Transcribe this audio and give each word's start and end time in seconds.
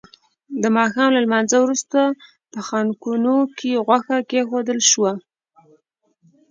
د 0.61 0.63
ماښام 0.77 1.09
له 1.13 1.19
لمانځه 1.25 1.57
وروسته 1.61 1.99
په 2.51 2.59
خانکونو 2.67 3.35
کې 3.57 3.81
غوښه 3.85 4.17
کېښودل 4.29 4.79
شوه. 4.91 5.11